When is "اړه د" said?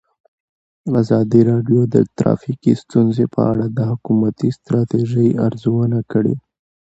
3.51-3.79